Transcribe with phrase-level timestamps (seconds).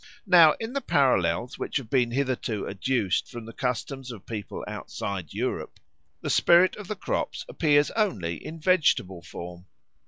[0.25, 5.31] Now in the parallels which have been hitherto adduced from the customs of peoples outside
[5.31, 5.79] Europe
[6.21, 9.67] the spirit of the crops appears only in vegetable form.